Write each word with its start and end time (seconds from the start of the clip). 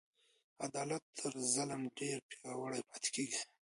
عدالت 0.65 1.03
تر 1.17 1.31
ظلم 1.53 1.81
ډیر 1.97 2.17
پیاوړی 2.29 2.81
پاته 2.89 3.09
کیږي. 3.15 3.41